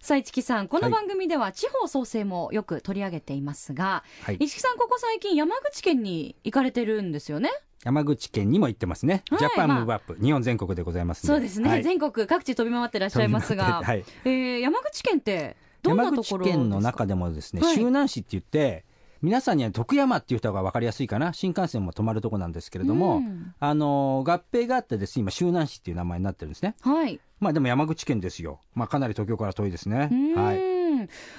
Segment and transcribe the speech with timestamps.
[0.00, 4.36] さあ、市木さん、このはい番組では地方創生もよく取り上げていますが、はい。
[4.40, 7.50] 市木さん、ここ最近山口県に行かれてるんですよね？
[7.84, 11.82] 山口県にも行ってますね、はいジャパンまあムーブアップ、日本全国でございますんそうですね、はい。
[11.82, 14.04] 全国各地飛び回ってらっしゃいますが、はい。
[14.24, 16.58] えー山口県ってどんな山ところですか？
[16.58, 17.74] 口県の中でもですね、はい。
[17.74, 18.84] 周南市って言って
[19.22, 21.32] 皆さんには徳山っていう人が分かりやすいかな。
[21.32, 23.54] 新幹線も止まるとこなんですけれども、うん。
[23.60, 26.74] あの合併があってですね今周南市っていう名前になってるんですね。
[26.80, 27.20] はい。
[27.38, 28.60] まあでも山口県ですよ。
[28.74, 30.10] まあかなり東京から遠いですね。
[30.34, 30.80] はい。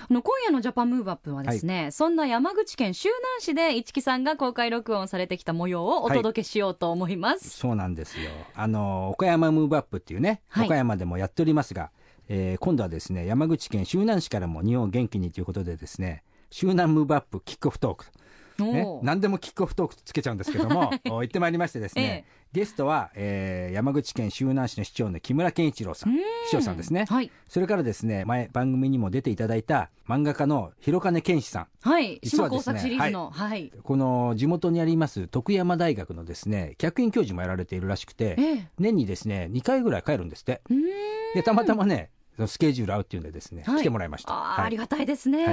[0.09, 7.49] あの今夜のジャパンムーブアップはですね、そんな山口県周南市で市木さんが公開録音されてきた模様をお届けしようと思います。
[7.49, 8.31] そうなんですよ。
[8.55, 11.91] あの、岡山ムーブアップっていうね、はい岡山でもやっておりますが、
[12.29, 18.05] えー今度はですね、山口県周南市からも日本を元気にということでですね、周南ムーブアップキックオフトーク。
[18.59, 26.19] ね何でもキックオフトークつけちゃうんですけども、 お行ってまいりましてですね、ゲストは、えー山口県周南市の市長の木村健一郎さん、市
[26.51, 27.05] 長さんですね。
[27.09, 27.31] はい。
[27.47, 31.67] それからですね、前番組にも出ていただいた漫画家の広金健志さん。
[31.81, 32.19] はい。
[32.21, 33.29] 実はですね作シリーズの。
[33.31, 33.71] はい。
[33.81, 40.61] この地元にあります徳山大学のですね、客員教授もやられているらしくて、ええ年にですね、2回ぐらい帰るんですって。
[41.33, 42.09] で、たまたまね、
[42.47, 43.79] スケジュール合うっていうんでですね、はい。
[43.79, 44.33] 来てもらいました。
[44.33, 45.51] あありがたいですね、は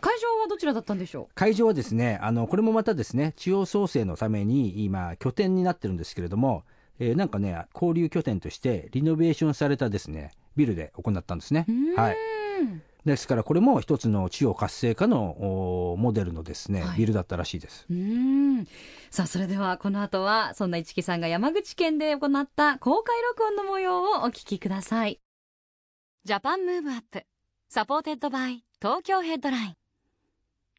[0.00, 6.64] 会場はどちらだったんでしょ会場はですね、あの、これもまたですね、地方創生のために今、拠点になってるんですけれども、
[6.98, 11.66] えーなんかね、交流拠点としてリノベーションされたですね、ビルで行ったんですね。
[11.96, 12.16] はい。
[13.04, 16.98] ですから、これも一つの地方活性化のおモデルのですね、はい。
[16.98, 17.86] ビルだったらしいです。
[17.88, 17.96] うー
[18.62, 18.66] ん。
[19.10, 25.20] さあそれではこの後はそんな一木さんが山口県で行った公開録音の模様をお聞きください
[26.26, 27.22] Japan Move Up
[27.68, 29.74] supported by Tokyo Headline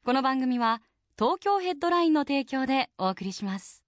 [0.03, 0.81] この番組は
[1.17, 3.81] 東京ヘッドラインの提供でお送りします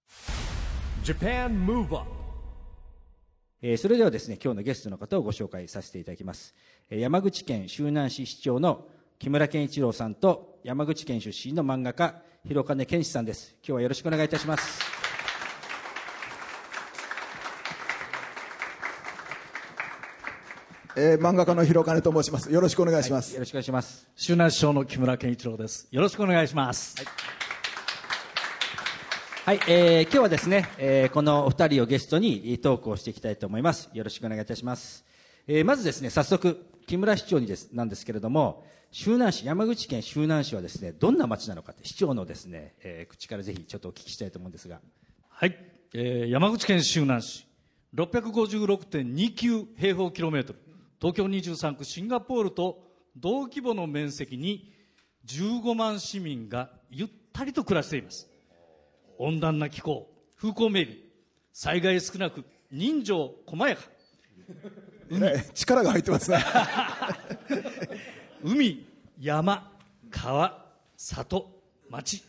[1.04, 2.10] Japan Move Up
[3.60, 6.54] えーそれではですね、今日のゲストの方をご紹介させていただきます。
[6.88, 8.86] えー山口県周南市市長の
[9.18, 13.50] 木村健一郎さんと、山口県出身の漫画家、広金健志さんです。
[13.56, 14.99] 今日はよろしくお願いいたします。
[21.02, 22.52] えー漫画家の広金と申します。
[22.52, 23.32] よろしくお願いします。
[23.32, 24.06] よろしくお願いします。
[24.14, 25.88] 周南市長の木村健一郎です。
[25.90, 26.94] よろしくお願いします。
[29.46, 33.88] はい、えー今日はですね、えーこのお二人をゲストにトークをしていきたいと思います。
[33.94, 35.06] よろしくお願いいたします。
[35.46, 44.80] えーまずですね、早速、木村市長にです、なんですけれども、周南市、山口県周南市はですね、どんな町なのかって、市長のですね、えー口からぜひちょっとお聞きしたいと思うんですが。
[45.30, 45.56] はい、
[45.94, 47.46] えー山口県周南市、
[47.94, 50.58] 656.29平方キロメートル、
[51.00, 52.82] 東京23区シンガポールと
[53.16, 54.72] 同規模の面積に
[55.26, 58.28] 15万市民がゆったりと暮らしています。
[59.18, 61.04] 温暖な気候、風光明媚、
[61.52, 63.82] 災害少なく、人情細やか、
[65.10, 66.38] えー力が入ってますね。
[68.44, 68.86] 海、
[69.18, 69.72] 山、
[70.10, 72.22] 川、里、町、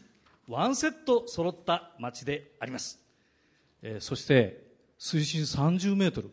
[0.47, 2.99] ワンセット揃った町であります。
[3.81, 4.65] えーそして、
[4.97, 6.31] 水深30メートル。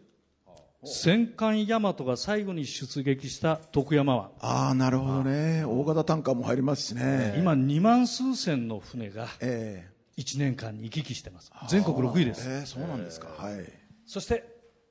[0.85, 4.31] 戦艦大和が最後に出撃した徳山湾。
[4.41, 5.65] ああ、なるほどね。
[5.65, 7.35] 大型タンカーも入りますしね。
[7.37, 11.51] 今2万数千の船がえ1年間に行き来してます。
[11.69, 12.49] 全国6位でーす。
[12.49, 13.29] えーそうなんですか。
[13.37, 13.65] はい。
[14.07, 14.45] そして、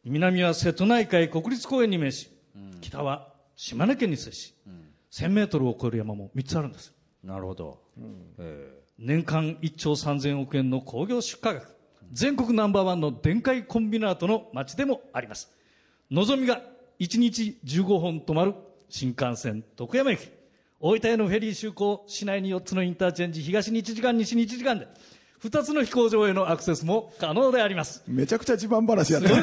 [0.03, 2.29] 南は瀬戸内海国立公園に面し、
[2.81, 4.53] 北は島根県に接し、
[5.11, 6.93] 1000メートルを超える山も3つあるんです。
[7.23, 7.79] なるほど。
[8.99, 11.75] 年間1兆3000億円の工業出荷額、
[12.11, 15.49] 全国ナンバーワンの電解コンビナートの街でもあります。
[16.09, 16.61] のぞみが
[17.01, 18.55] 1日15本止まる
[18.87, 20.29] 新幹線徳山駅。
[20.79, 24.87] 大分へのフェリー就航、市内に4つのインターチェンジ、東に1時間、西に1時間で、
[25.43, 28.03] 2つの飛行場へのアクセスも可能であります。
[28.07, 29.35] めちゃくちゃ地盤話やってる。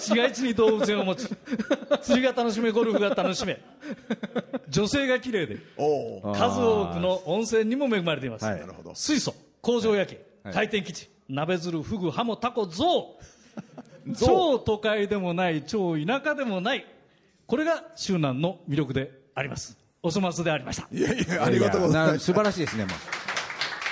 [0.00, 1.28] 市街地に動物園を持ち、
[2.02, 3.60] 釣りが楽しめ、ゴルフが楽しめ、
[4.68, 5.58] 女性が綺麗で。
[6.34, 8.44] 数多くの温泉にも恵まれています。
[8.44, 8.62] はい。
[8.94, 13.22] 水素、工場夜景、はい回転基地、鍋鶴、フグ、ハモ、タコ、ゾウ。
[14.18, 16.86] 超都会でもない、超田舎でもない。
[17.46, 19.76] これが周南の魅力であります。
[20.02, 20.88] お粗末でありました。
[20.90, 22.18] いやいや、ありがとうございます。
[22.20, 22.90] 素晴らしいですね、も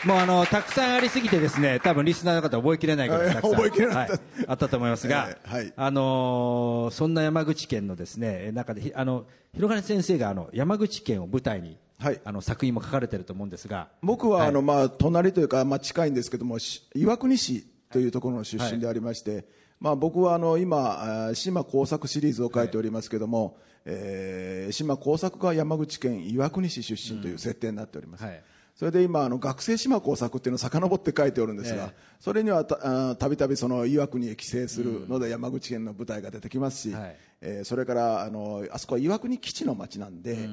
[0.05, 0.09] う。
[0.09, 19.45] もうあの、たくさんありすぎてですね、多分リスナーの方覚えきれないぐらいたくさん、覚えきれなかったはいあったと思いますが、ええはいあのーそんな山口県のですね、中で、ひあの、広金先生があの、山口県を舞台にはいあの作品も書かれてると思うんですが僕は、はいあのまあ、隣というか、まあ、近いんですけどもし岩国市というところの出身でありまして、
[19.81, 23.57] まあ、僕はあの今島工作シリーズを書いておりますけども、
[23.87, 28.43] えー島工作が山口県岩国市出身という設定になっております、はい
[28.81, 31.95] それで今あの学生島工作っていうのを遡って書いておるんですが、ええ。
[32.19, 37.17] それにはたびたびその岩国へ帰省するので山口県の舞台が出てきますし、はい。
[37.43, 40.49] えーそれからあのあそこは岩国基地の町なんで、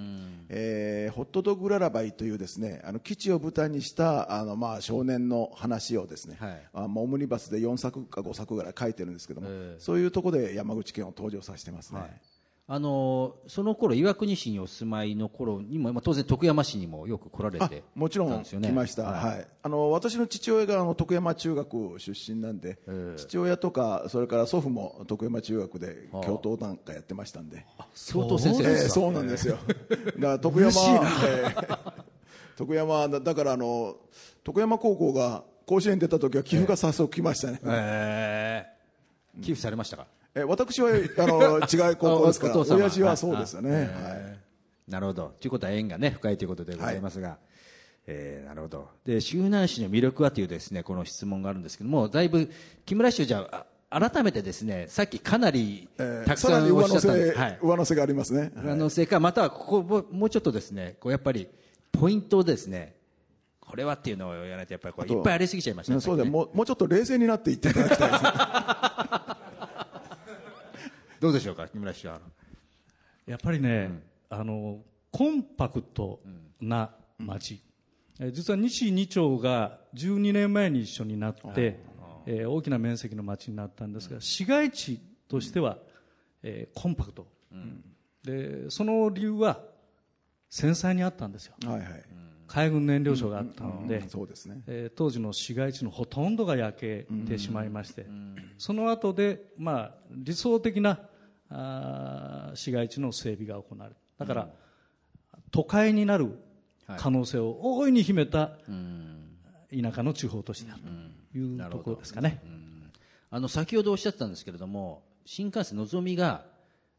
[0.50, 6.38] えーホットドッグララバイというですねあの基地を舞台にしたあの、まあ、少年の話をですね、
[6.74, 9.80] まあオムニバスで4作か5作ぐらい書いてるんですけども、ええ。
[9.80, 12.02] そういうところで山口県を登場させてますね。
[12.70, 18.68] あのその頃岩国市にお住まいの頃にも、まあ、当然徳山市にもよく来られあてもちろんたんですよね。
[18.68, 19.48] 来ました、はい。
[19.64, 23.18] あの私の父親があの徳山中学出身なんで、ええ。
[23.18, 27.66] 父親とかそれから祖父も徳山中学で教頭なんかやってましたんで、
[28.12, 30.72] 教頭先生ええですか、そうなんですよ、だから徳山、
[31.26, 31.56] ええ。
[32.58, 33.96] 徳山だだからあの
[34.44, 38.78] 徳山高校が甲子園出た時は寄付が早速来ましたね、えー
[39.42, 40.08] 寄付されましたか？
[40.38, 40.92] え私はあ
[41.28, 44.40] の 違う高校ですから親父はそうですよね、あはい。
[44.88, 45.34] なるほど。
[45.40, 47.38] ということは縁がね深いということでございますが、
[48.06, 48.88] えーなるほど。
[49.04, 52.50] で周南市の魅力はというですねこの質問があるんですけどもだいぶ
[52.86, 57.14] 木村市長じゃあ改めてですねさっきかなりええたくさんおっしゃった。
[57.14, 61.48] んで、せ、はい、上乗せがありますね、上乗せかまたはここももうちょっとですねこうやっぱり
[61.92, 62.96] ポイントをですね
[63.68, 68.30] これはっていうのをやらないとやっぱりこいっぱいありすぎちゃいましたねねそうだもうもうちょっと冷静になっていっていただきたいですね
[71.20, 72.20] どうでしょうか木村市長
[73.26, 73.90] やっぱりね、
[74.30, 74.80] あの
[75.12, 76.20] コンパクト
[76.62, 77.60] な町、
[78.20, 81.80] えー実は西2町が12年前に一緒になって、
[82.26, 85.78] えー大きな面積の町になったんですが、市街地としては、
[86.44, 87.28] えーコンパクト、
[88.24, 89.62] でその理由は
[90.50, 91.56] 繊細にあったんですよ。
[91.66, 92.04] はいはい、
[92.48, 94.62] 海軍燃料所があったので、そうですね。
[94.68, 98.06] えー当時の市街地のほとんどが焼けてしまいまして、
[98.58, 101.00] その後で、まあ、理想的な
[101.50, 104.50] あー市街地の整備が行われるだから、
[105.52, 106.38] 都会になる
[106.98, 108.58] 可能性を大いに秘めた
[109.70, 110.82] 田舎の地方都市である
[111.32, 112.42] というところですかね。
[113.30, 116.46] あの先ほどおっしゃってたんですけれども新幹線のぞみが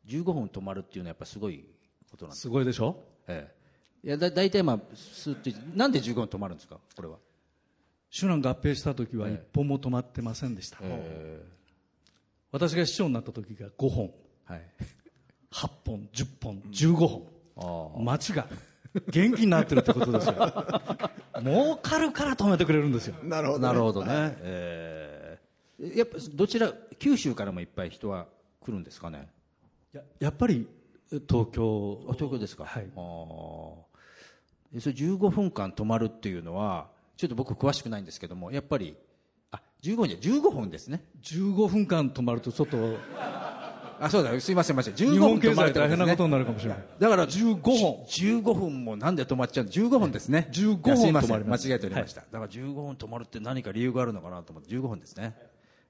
[0.08, 1.64] 15分止まるっていうのはやっぱすごい
[2.10, 3.02] ことなんですすごいでしょ？
[3.28, 3.54] ええ、
[4.04, 6.78] いやだ大体まあスーッとなんで15分止まるんですか？
[6.94, 7.16] これは、
[8.10, 10.78] 首南合併した時は一本も止まってませんでした、
[12.52, 14.10] 私が市長になった時が5本。
[14.44, 14.62] はい、
[15.50, 16.94] 8本10本15
[17.56, 18.04] 本。
[18.04, 18.46] 町が
[19.10, 20.34] 元気になってるってことですよ。
[21.42, 23.16] 儲かるから止めてくれるんですよ。
[23.24, 25.38] なるほど、ね、なるほどね、え
[25.80, 25.98] え。
[25.98, 28.26] やっぱどちら九州からもいっぱい人は
[28.60, 29.28] 来るんですかね？
[29.92, 30.66] ややっぱり
[31.28, 32.00] 東京。
[32.08, 32.86] あ東京ですか、はい。
[32.96, 33.88] あーで
[34.80, 38.96] それ15分間止まるっていうのはちょっと僕詳しくないんですけどもやっぱり
[39.50, 41.02] あ15分じゃ15分ですね。
[41.22, 42.96] 15分間止まるとちょっと
[44.00, 48.04] あそうだすいません間違え15日分本経済止まると大変なことになるかもしれないだから15本。
[48.06, 50.48] 15分もなんで止まっちゃうの15分ですね。
[50.52, 51.30] 15いやすいません。
[51.30, 55.34] 止まり間違えておりました、だから15分止まるって何か理由があるのかなと思って15分ですね。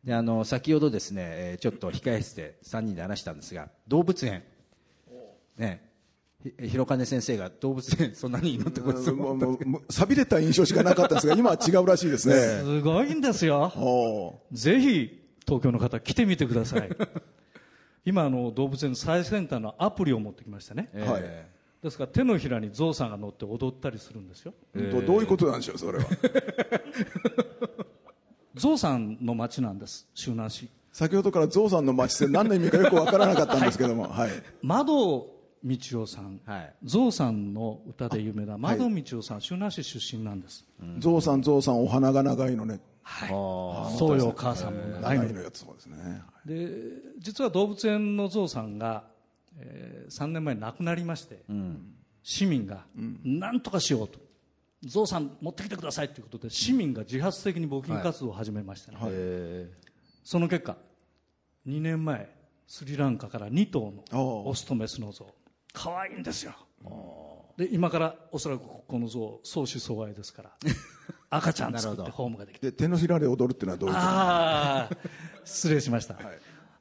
[0.05, 4.43] であの先ほどですね、えーちょっと控え室で3人で話したんですが動物園。
[5.59, 5.83] ね。
[5.83, 5.88] ひ
[6.61, 12.61] 広金先生が動物園 そんなにいいのってことですもうもうもう錆びれた印象しかなかったんですが今は違うらしいですね。
[12.63, 13.73] すごいんですよ。
[13.77, 16.89] おぜひ東京の方来てみてください。
[18.05, 20.91] 今あの動物園最先端のアプリを持ってきましたね。
[20.95, 21.11] ー。
[21.11, 21.23] はい。
[21.83, 24.55] ですから手のひらにゾウさんが乗って踊ったりするんですよ。
[24.75, 26.05] どどういうことなんでしょうそれは。
[28.55, 30.69] ゾウさんの町なんです周南市。
[30.93, 34.05] 先ほどからゾウさんの町って何の意味かよくわからなかったんですけども。
[34.05, 34.31] はい。
[34.63, 36.75] 窓道夫さん、はい。
[36.85, 40.65] ゾウさんの歌で有名な窓道夫さん、周南市出身なんです、
[40.99, 42.81] ゾウさんゾウさんお花が長いのね。
[43.99, 45.41] そうよ母さんも長いの。
[45.43, 46.23] やつそうですね。
[46.45, 46.69] で
[47.19, 49.05] 実は動物園のゾウさんが、
[49.57, 51.43] えー3年前に亡くなりまして、
[52.23, 52.85] 市民が
[53.25, 54.19] 何とかしようと、
[54.85, 58.99] ゾウさん持ってきてくださいということで市民が自発的に募金活動を始めましたね、
[60.25, 60.77] その結果
[61.67, 62.31] 2年前
[62.67, 65.29] スリランカから2頭のオスとメスのゾウ
[65.79, 66.53] 可愛いんですよ。
[67.57, 70.51] で今からおそらくこのゾウ相思相愛ですから。
[71.31, 72.71] 赤ちゃん作ってホームができて。
[72.71, 74.07] で手のひらで踊るっていうのはどういうこと？
[74.07, 74.91] ああ
[75.45, 76.19] 失礼しました、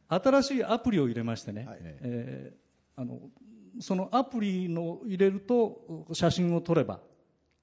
[0.09, 3.19] 新しいアプリを入れましてね、えーあの
[3.79, 6.99] そのアプリの入れると写真を撮れば、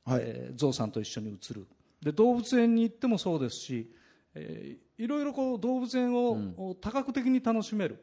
[0.04, 0.20] はい。
[0.22, 1.66] えーゾウさんと一緒に写る。
[2.02, 3.90] で動物園に行ってもそうですし、
[4.34, 7.98] えーいろいろこう動物園を、多角的に楽しめる、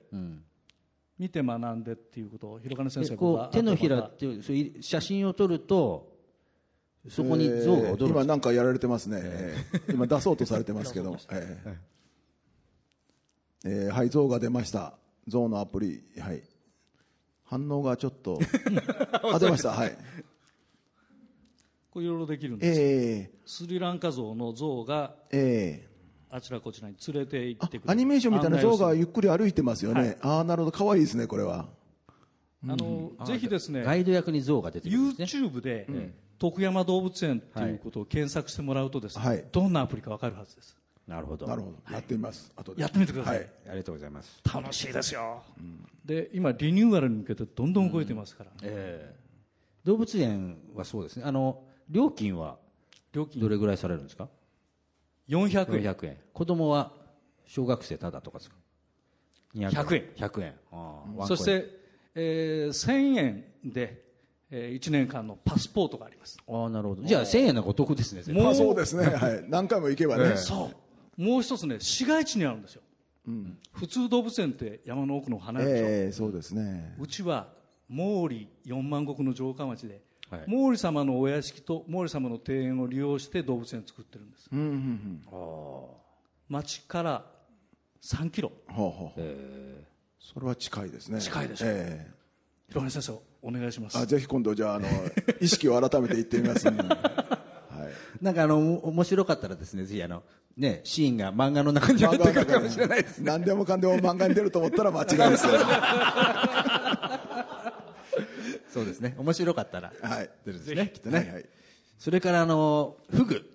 [1.21, 6.09] 見て学んでっていうことを広金先え生こう手のひらっていう写真を撮ると
[7.07, 7.85] そこに像が踊る。
[7.85, 9.93] んですか今なんかやられてますね、えー。
[9.93, 11.75] 今出そうとされてますけど、 えー。
[13.65, 14.97] えーはい像が出ました。
[15.27, 16.03] 像のアプリ。
[16.19, 16.41] はい。
[17.43, 18.39] 反応がちょっと
[19.31, 19.69] あ出ました。
[19.69, 19.95] はい。
[21.91, 25.90] こういろいろできるんです、えスリランカ像の像がー、えー
[26.31, 27.91] あちらこちらに連れて行あってくれる。
[27.91, 30.17] アニメーションみたいな像がゆっくり歩いてますよね、はい。
[30.21, 30.77] ああなるほど。
[30.77, 31.67] 可愛いですねこれは。
[32.67, 35.47] あのぜひですねガイド役に像が出てくるんですね。
[35.47, 39.45] YouTube で、徳山動物園っていうことを検索してもらうとですね、はい。
[39.51, 40.77] どんなアプリかわかるはずです。
[41.07, 41.47] なるほど。
[41.47, 42.51] なるほど、やってみます。
[42.55, 42.81] 後で。
[42.81, 43.47] やってみてください、はい。
[43.69, 44.39] ありがとうございます。
[44.53, 45.43] 楽しいですよ、
[46.05, 49.15] で今リニューアルに向けてどんどん動いてますから、ええ。
[49.83, 51.23] 動物園はそうですね。
[51.25, 52.57] あの料金は
[53.11, 53.41] 料金。
[53.41, 54.29] どれぐらいされるんですか？
[55.31, 55.83] 400円。
[55.83, 56.17] 400円。
[56.33, 56.91] 子供は
[57.45, 58.55] 小学生ただとかですか
[59.55, 60.05] ？200 100円。
[60.17, 60.53] 100円。
[60.71, 61.27] ああワンコイン。
[61.27, 61.65] そして、
[62.15, 64.03] えー1000円で、
[64.51, 66.37] え1年間のパスポートがあります。
[66.45, 67.03] ああなるほど。
[67.03, 70.69] じゃあ1000円なんかお得ですね絶対まあそうですね、はい、何回も行けばね、 そ
[71.17, 71.21] う。
[71.21, 72.81] もう一つね市街地にあるんですよ、
[73.71, 76.95] 普通動物園って山の奥の離れでしょ、ええそうですね。
[76.99, 77.47] うちは
[77.89, 80.01] 毛利四万石の城下町で、はい
[80.47, 85.21] 毛利様のお屋敷と毛利様の庭園を利用して動物園を作ってるんです、うんうん
[86.49, 87.23] 町から
[88.03, 88.51] 3キロ。
[88.67, 89.21] うんほうほう。
[89.21, 91.19] ほうそれは近いですね。
[91.21, 92.11] 近いでしょええ。
[92.69, 93.97] 広根先生お願いします。
[93.97, 94.87] あぜひ今度じゃああの
[95.39, 98.23] 意識を改めて言ってみます、う んはい。
[98.23, 100.23] なんかあのお面白かったらですねぜひあの
[100.57, 103.25] ねシーンが漫画の中に出てくるかもしれないですね。
[103.25, 105.53] 何でもかんでも漫画に出ると思ったら間違いですよ
[108.73, 109.15] そうですね。
[109.17, 110.29] 面白かったらはい。
[110.45, 110.91] 出るんですね。
[110.93, 111.45] きっとね、はいはい。
[111.97, 113.47] それからあのフグ。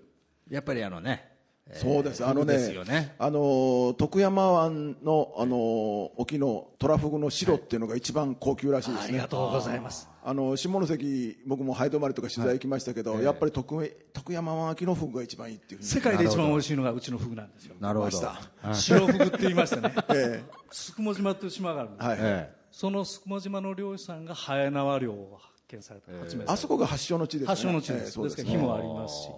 [0.49, 1.37] やっぱりあのね
[1.73, 3.15] そうです、あのねね。
[3.19, 10.09] あの徳山湾のあの沖のトラフグの白っていうのが一番高級らしいですね、ありがとうございます。
[10.25, 17.75] あの下関、僕もハイドマリとか取材行きましたけど、やっぱり徳徳山湾沖のフグが一番いいっていう世界で一番美味しいのがうちのフグなんですよ。
[17.81, 18.73] なるほど。
[18.73, 19.93] 白フグって言いましてね。
[20.15, 22.19] え宿毛島という島があるんです、はい。
[22.21, 27.47] えその宿毛島の漁師さんがハエ縄漁を発見された、発明されあそこが発祥の地ですね。
[27.47, 28.37] た発祥の地です、ええそうです。
[28.37, 29.29] ですから火もありますし。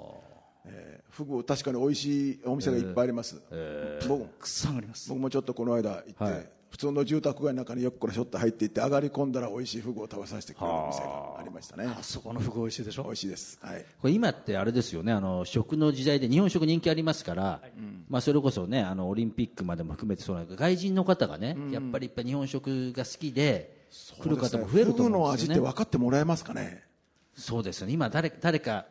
[1.11, 3.40] フグ確かに美味しいお店がいっぱいあります、
[4.09, 5.09] 僕たくさんあります。
[5.09, 11.07] 僕もちょっとこの間行って、はい普通の住宅街の中によっこらしょって入っていって上がり込んだら美味しいフグを食べさせてくれるお店が
[11.39, 11.87] ありましたね。
[11.87, 13.05] あそこのフグ美味しいでしょ？
[13.05, 13.59] 美味しいです。
[13.63, 13.85] はい。
[14.01, 17.61] これ今ってあれですよねあの食の時代で日本食人気ありますから、
[18.09, 23.87] まあ、それこそねあのオリンピックまでも含めてそうなんだけど外人の方がね、やっぱりいっぱい日本食が好きで
[24.21, 25.61] 来る方も増えるとフグの味って思うんですよね。
[25.61, 26.85] 分かってもらえますかね？
[27.35, 27.93] そうですよね。
[27.93, 28.87] 今誰誰か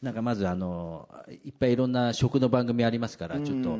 [0.00, 1.08] なんかまずあの
[1.44, 3.76] いっぱいいろんな食の番組ありますからちょっと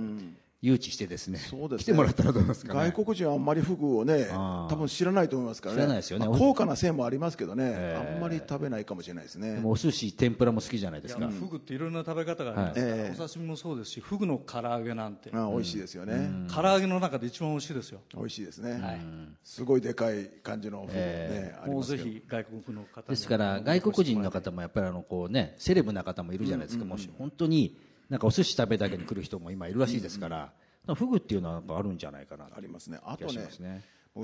[0.61, 1.85] 誘致してですねそうですね。
[1.85, 2.91] 来てもらったらどうですかね。
[2.91, 5.83] 外国人はあんまりフグをね多分知らないと思いますからね。
[5.83, 6.27] 知らないですよね。
[6.27, 9.55] まあ高価なせいもありますけどね、あんまり食べないかもしれないですね。
[9.55, 11.21] でもお寿司天ぷらも好きじゃないですか。
[11.21, 18.01] いやフグっていろいろな食べ方がありますから、お刺身もそうですしフグの唐揚げなんて、あー美味しいですよね、唐揚げの中で一番美味しいですよ。
[18.17, 18.83] 美味しいですね、
[19.45, 30.53] すごいでかい感じのフグね、ありもうぜひ外国の方にですから外国人の方もやっぱりあのこうねセレブな方もいるじゃないですか、もし本当になんかお寿司食べだけに来る人も今いるらしいですから、
[30.95, 32.47] フグっていうのはあるんじゃないかな。
[32.57, 32.99] ありますね。
[33.05, 33.49] あとね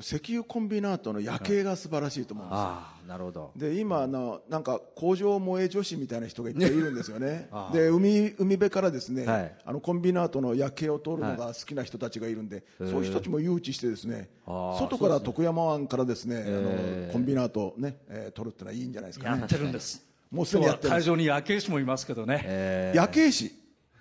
[0.00, 3.52] 石油コンビナートの夜景が素晴らしいと思うんですよ、ああなるほど。
[3.54, 7.48] で今あのなんか工場萌え女子みたいな人がいっぱいいるんですよね。
[7.72, 9.54] で海海辺からですね、はい。
[9.64, 19.38] あのコンビナートの夜景を撮るのが好きな人たちがいるんで、そういう人たちも誘致してですね外から徳山湾からですね、あのコンビナートね、えー撮るってのはいいんじゃないですかね。
[19.38, 20.04] やってるんです。
[20.32, 21.02] もうすでにやってるんです。
[21.02, 23.52] 会場に夜景師もいますけどね、夜景師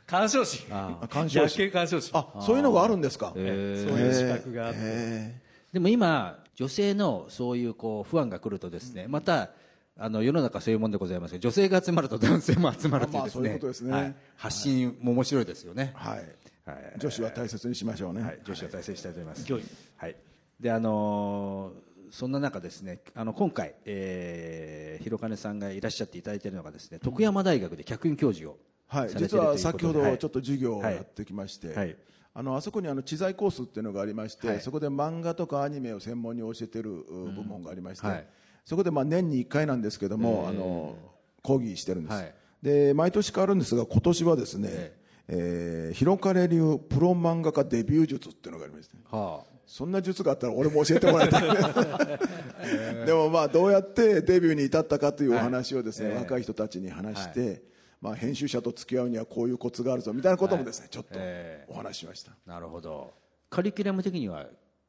[0.07, 0.65] 鑑賞師。
[0.69, 1.57] あ鑑賞夜師。
[1.57, 2.11] 景鑑賞師。
[2.13, 5.41] あそういうのがあるんですか、そういう資格があって、え
[5.73, 9.51] でも今女性のそういうこう不安が来るとですね、また
[9.97, 13.91] あの世の中そういうもんでございますけど女性が集まると男性も集まるというですね,、まあそういうことですね。
[13.91, 14.15] はい。
[14.35, 16.19] 発信も面白いですよね、ーはい。
[16.65, 16.93] はい。
[16.97, 19.51] 女子は大切にしましょうね、はい、女子を大切にしたいと思います。
[19.51, 19.63] 御意
[19.97, 20.15] はい。
[20.59, 28.57] で、あのーそんな中ですね、あの今回、えー、広金さんがいらっしゃっていただいているのがですね、徳山大学で客員教授を
[28.93, 31.77] はい、実は先ほどちょっと授業をやってきまして、はい。
[31.77, 31.97] はい。
[32.35, 34.61] あのあそこにあの知財コースっていうのがありまして、はい。
[34.61, 38.27] そこで漫画とかアニメを専門に教えてるう部門がありまして、はい。
[38.65, 40.95] そこでまあ年に1回なんですけども、あの
[41.41, 42.33] 講義してるんです、はい。
[42.61, 44.93] で毎年変わるんですが今年はですね、
[45.27, 51.43] えー、広金流プロ漫画家デビュー術っていうのがありまして、はそんな術があったら俺も教えてもらいたい。
[53.05, 57.63] でもまあどうやってデビューに至ったかというお話をですね、若い人たちに話して、
[58.03, 62.33] まあ、編集者と付き合うにはこういうコツがあるぞみたいなこともですね、ちょっとえお話ししました。
[62.33, 63.13] あ、なるほど。
[63.49, 64.45] カリキュラム的には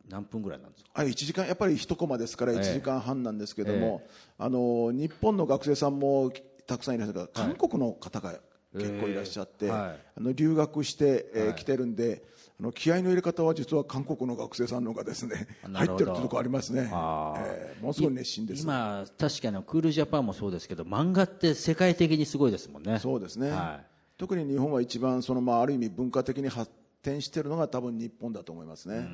[0.08, 0.90] 何分ぐらいなんですか？
[0.94, 2.58] あ1時間やっぱり一コマですからええ。
[2.58, 4.02] 1時間半なんですけども、
[4.36, 6.32] あの日本の学生さんも
[6.66, 7.28] たくさんいらっしゃる。
[7.28, 8.34] から韓国の方が
[8.72, 9.70] 結構いらっしゃって、ええ。
[9.70, 9.98] はい。
[10.16, 12.24] あの留学して、えー来てるんで
[12.60, 18.62] あの気合の入れ方は実は韓国の学生さんの方がですね入ってるってとこありますね、えーものすごい熱心です。
[18.62, 22.98] 今確かにクールジャパンもそうですけど漫画って世界的にすごいですもんね。
[23.00, 23.86] そうですね、はい。
[24.16, 26.70] 特に日本は一番その、まあ、ある意味文化的に発
[27.04, 29.06] 展しているのが多分日本だと思いますね、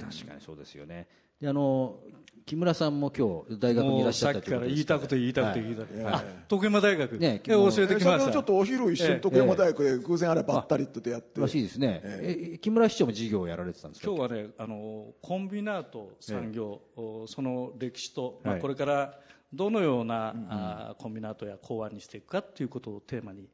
[0.00, 1.06] 確かにそうですよね。
[1.40, 2.00] であの
[2.44, 8.32] 木村さんも今日大学にいらっしゃったもうさっきから言いたくて言いたくて言いたくて、あ徳山大学、ねえ教えてきました。
[8.32, 14.08] ちょっとお昼一緒に徳山大学で偶然あればばったりとやって、らしいですね、え木村市長も授業をやられてたんですか？
[14.08, 19.14] 今日はねあのコンビナート産業、おその歴史と、これから
[19.52, 23.48] どのような、あコンビナートや港湾にしていくかということをテーマに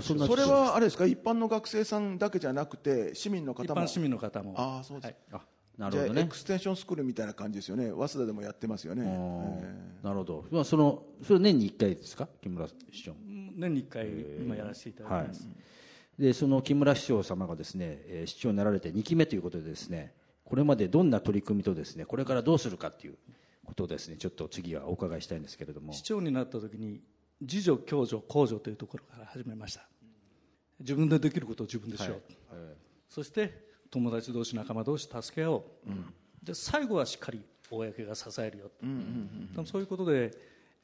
[0.00, 1.06] それはあれですか？
[1.06, 3.82] 一般の学生さんだけじゃなくて市民の方も。
[3.82, 4.54] 一般市民の方も。
[4.56, 5.40] ああそうです、あ
[5.78, 7.90] なるじゃあほどねエクステンションスクールみたいな感じですよね。
[7.90, 9.04] 早稲田でもやってますよね、
[10.02, 12.28] なるほど、まあ、そのそれ年に1回ですか？
[12.40, 13.14] 木村市長。
[13.56, 14.08] 年に1回
[14.42, 15.48] 今やらせていただいてます、
[16.18, 20.14] でその木村市長様がですね、えー市長になられて2期目ということでですね。
[20.44, 23.18] これまでどんな取り組みとですねこれからどうするかっていう
[23.64, 24.16] ことをですね。
[24.16, 25.92] ちょっと次はお伺いしたいんですけれども。
[25.92, 27.00] 市長になった時に
[27.40, 29.86] 自助共助公助というところから始めました。
[30.80, 32.22] 自分でできることを自分でしよう、
[33.08, 35.64] そして友達同士仲間同士助け合おう、
[36.42, 38.70] で最後はしっかり公が支えるよ、
[39.54, 40.32] 多分そういうことで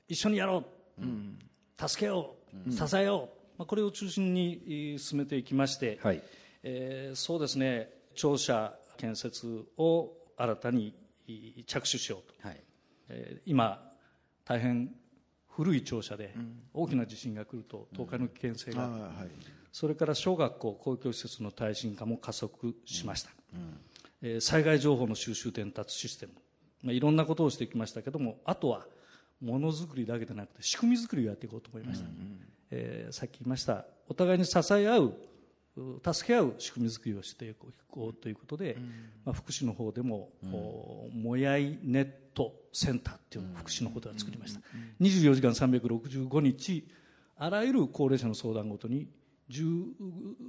[0.08, 0.64] 一緒にやろ
[0.98, 6.22] う、助けよう、支えよう、まあ、これを中心にえー進めていきまして、はい。
[6.62, 7.90] えーそうですね。
[8.14, 10.94] 庁舎建設を新たに
[11.28, 12.48] えー着手しようと。
[12.48, 12.60] はい。
[13.08, 13.90] えー今、
[14.44, 14.94] 大変
[15.56, 16.34] 古い庁舎で
[16.72, 19.30] 大きな地震が来ると倒壊の危険性が、ああはい
[19.72, 23.30] それから小学校、公共施設の耐震化も加速しました、
[24.20, 26.32] えー災害情報の収集伝達システム、
[26.82, 28.86] まあ、いろんなことをしてきましたけども、あとは
[29.40, 32.06] ものづくりだけでなくて仕組み作りをやっていこうと思いました、
[32.70, 35.14] えーさっき言いました、お互いに支え合う、う
[35.74, 38.76] 助け合う仕組み作りをしていこうということで、
[39.24, 44.60] まあ、福祉の方でも、おもやいネットセンターっていうのを福祉の方では作りました、
[45.00, 46.86] 24時間365日
[47.38, 49.08] あらゆる高齢者の相談ごとに
[49.48, 49.84] 十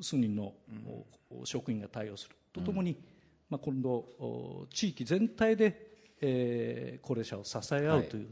[0.01, 0.53] 数人の
[1.29, 2.36] お職員が対応する。
[2.51, 2.97] とともに、
[3.49, 8.27] まあ、今度お地域全体で、えー高齢者を支え合うという、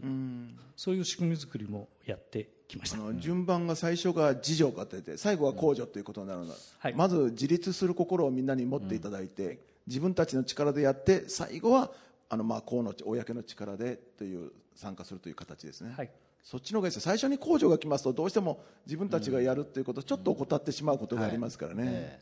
[0.77, 2.97] そういう仕組み作りもやってきました。
[2.97, 6.47] あの順番が最初が自助が出て最後は公助ということになるの。
[6.47, 6.93] で、はい。
[6.93, 11.91] まず自立する心をみんなに持っていただいて、自分たちの力でやって最後は
[12.29, 16.09] あのまあ公の公の力でという参加するという形ですね、はい。
[16.43, 22.19] そっちの方がいいです最初に公助が来ますとどうしても自分たちがやるということをちょっと怠ってしまうことがありますからね、え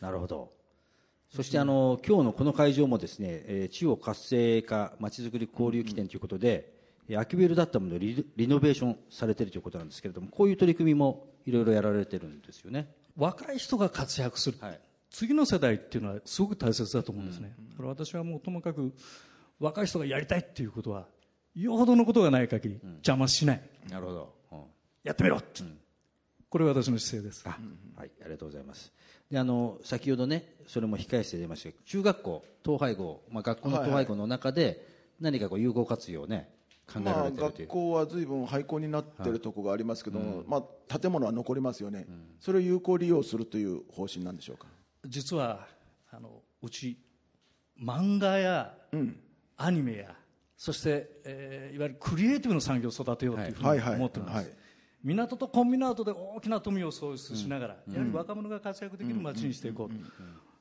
[0.00, 0.04] え。
[0.04, 0.50] なるほど。
[1.34, 12.94] そしてあの今日のこの会場もですね、えー地方活性化まちづくり交流起点ということで、えー空きビルだったものをリリノベーションされているということなんですけれどもこういう取り組みもいろいろやられてるんですよね。
[13.16, 14.80] 若い人が活躍する、はい。
[15.10, 18.92] 次の世代っていうのはすごく大切だと思うんですね、だから私はもうともかく
[19.58, 21.06] 若い人がやりたいっていうことは
[21.54, 24.58] よほどのことがない限り邪魔しない、なるほど、うん。
[25.04, 25.62] やってみろって、
[26.48, 27.42] これは私の姿勢です。
[27.46, 27.58] あ
[27.96, 28.92] はい、ありがとうございます。
[29.30, 34.86] であの先ほどねそれも控え室で出ましたけど中学校統廃合、まあ、学校の統廃合の中で
[35.20, 36.50] 何かこう有効活用をね
[37.02, 42.06] まあ、学校は随分廃校になっているところがありますけども、まあ、建物は残りますよね、
[42.38, 44.66] それを有効利用するという方針なんでしょうか？
[45.06, 45.66] 実は
[46.10, 46.98] あのうち
[47.80, 48.74] 漫画や
[49.56, 50.14] アニメや
[50.56, 54.56] そして、えーいわゆるクリエイティブの産業を育てようというふうにはいはい思っております、はい。
[55.02, 59.94] 港とコンビナートで大きな富を創出しながら、やはり若者が活躍できる街にしていこうと、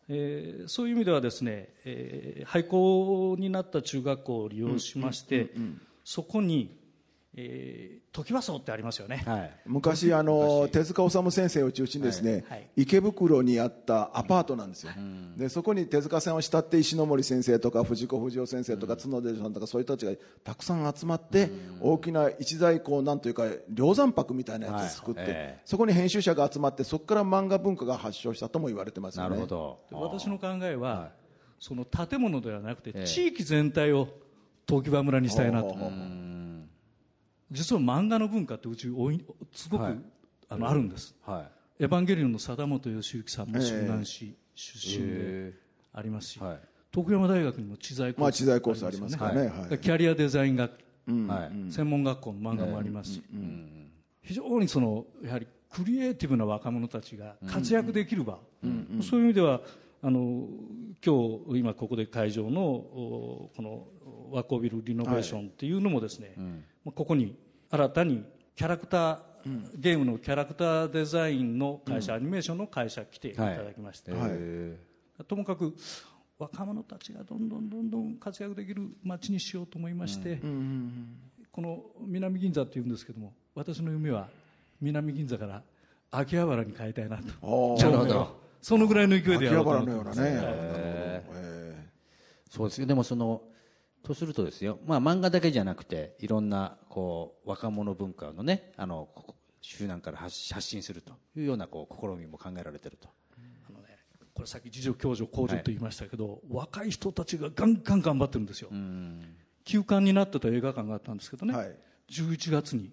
[0.08, 5.54] えーそういう意味ではですね、えー廃校になった中学校を利用しまして、
[6.04, 6.80] そこに、
[7.34, 9.52] えー、時和荘ってありますよね、はい。
[9.66, 12.70] 昔あの手塚治虫先生を中心にですね、はい。
[12.76, 14.92] 池袋にあったアパートなんですよ、
[15.38, 20.12] でそこに手塚さんを慕って石ノ森先生とか藤子不二雄先生とか角出さんとかそういう人たちが
[20.44, 25.30] たくさん集まって、大きな一大こうなんというか梁山泊みたいなやつを作って、はい。
[25.30, 29.80] ええそこに編集者が集まってそこから漫画文化が発祥したとも言われてますよなねるほど。
[29.90, 31.12] で私の考えは、
[31.60, 33.06] その建物ではなくて、え。
[33.06, 34.10] 地域全体を
[34.68, 35.76] 東木場村にしたいなと、
[37.52, 39.98] 実は漫画の文化ってうち多いすごく、はい。
[40.50, 41.48] あのあるんです、は
[41.80, 41.84] い。
[41.84, 45.14] エヴァンゲリオンの貞本義行さんも周南市出身で
[45.50, 45.54] へ
[45.94, 46.60] ありますし、はい。
[46.92, 51.72] 徳山大学にも知財コースまあ知財コースありますからね、だからキャリアデザイン学、はい。
[51.72, 53.14] 専門学校の漫画もあります。
[53.14, 53.24] し、
[54.24, 58.40] 非常にそのやはりクリエイティブな若者たちが活躍できる場、
[59.02, 59.62] そういう意味では
[60.04, 60.48] あの
[61.06, 63.88] 今日今ここで会場のおこの
[64.32, 66.36] 和光ビルリノベーションっていうのもですね、
[66.84, 67.38] まあここに
[67.70, 68.24] 新たに
[68.56, 69.22] キャラクター、
[69.76, 75.24] ゲームのキャラクターデザインの会社、アニメーションの会社来ていただきまして、はい。
[75.24, 75.76] ともかく
[76.40, 80.40] 若者たちがどんどんどんどん活躍できる街にしようと思いまして、
[81.52, 84.30] この南銀座っていうんですけども私の夢は
[84.80, 85.62] 南銀座から
[86.10, 87.24] 秋葉原に変えたいなと。
[87.42, 87.84] おー。
[87.84, 91.90] なるほどそのぐらいの勢いで秋やろ葉うと思って原のようなね、ますええ。
[92.50, 92.82] そうです。
[92.82, 93.42] よでもその
[94.04, 103.10] とするとですよ、まあ、漫画だけじゃなくていろんなこう若者文化のねあのここ周南から発発信するというようなこう試みも考えられてると。
[103.70, 103.98] あのね
[104.34, 108.70] これさっき自助共助公助と言いましたけど、若い人たちがガンガン頑張ってるんですよ、
[109.66, 111.76] 休館になってた映画館があったんですけどね、はい。
[112.10, 112.92] 11月に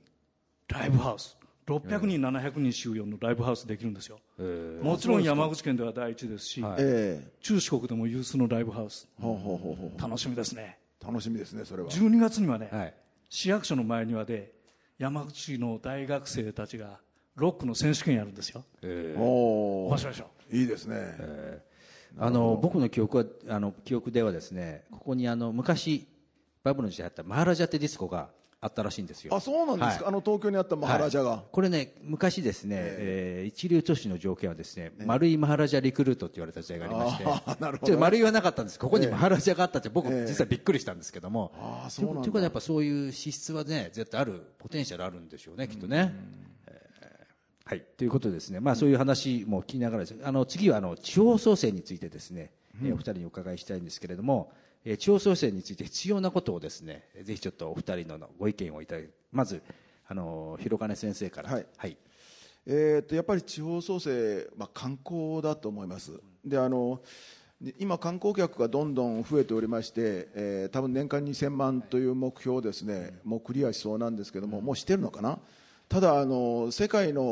[0.66, 1.38] ライブハウス
[1.68, 4.18] 600人、700人収容のライブハウスできるんですよ、
[4.83, 6.76] もちろん山口県では第一ですし、はい。
[6.81, 9.07] ええ中四国でも有数のライブハウス。
[9.98, 10.78] 楽しみですね。
[11.04, 11.90] 楽しみですねそれは。
[11.90, 12.94] 12月にはね、はい。
[13.28, 14.52] 市役所の前庭で
[14.98, 16.98] 山口の大学生たちが
[17.37, 18.64] ロックの選手権やるんですよ。
[19.18, 20.31] おお面白いでしょ。
[20.50, 20.96] いいですね、
[22.16, 26.09] あの僕の記憶はあの記憶ではですねここにあの昔
[26.62, 29.35] バブルの時代あったマハラジャってディスコがあったらしいんですよ。
[29.35, 30.09] あそうなんですか、はい。
[30.09, 31.40] あの東京にあったマハラジャが、はい。
[31.53, 38.79] これね昔ですね、えー一流都市の条件はですね、丸いマハラジャリクルートって言われた時代がありましてあーなるほど丸いはなかったんです。
[38.79, 39.11] ここにええ。
[39.12, 40.27] マハラジャがあったって僕ええ。
[40.27, 42.23] 実はびっくりしたんですけども、あーそうなんだ。
[42.23, 46.12] ということはやっぱそういう資質はね絶対あるポテンシャルあるんでしょうねきっとね、
[46.66, 47.83] えーはい。
[47.97, 50.16] ということでですねまあそういう話も聞きながらです。
[50.25, 52.51] あの次はあの地方創生についてですね、
[52.83, 59.61] えーお二人にお伺いしたいんですけれども、えー地方創生について必要なことをですねぜひちょっとお二人のご意見をいただきまず
[60.09, 61.51] あの広金先生から。
[61.51, 61.66] はい。
[61.77, 61.96] はい。
[62.66, 66.12] えー、とやっぱり地方創生、まあ、観光だと思います。
[66.44, 67.01] であの
[67.61, 75.40] で今、観光客がどんどん増えておりまして、えー多分年間2000万という目標をですね、もうクリアしそうなんですけども、もうしてるのかな、
[75.88, 77.22] ただあの、世界の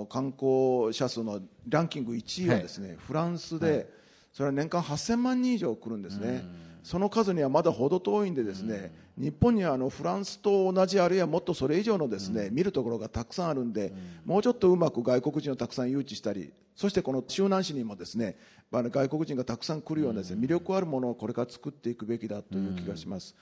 [0.00, 3.88] お観光者数のランキング1位はですね、フランスで、
[4.32, 6.44] それは年間8000万人以上来るんですね、
[6.82, 13.92] その数にはまだ程遠いんで、ですね、日本にはあのフランスと同じ、あるいはもっとそれ以上のですね、見るところがたくさんあるんで、
[14.24, 18.36] もうちょっとうまく外国人をたくさん誘致したり、そしてこの周南市にもですね、
[18.70, 23.36] まあ、外国人がたくさん来るようなです、ね、魅力あるものをこれから作っていくべきだという気がします。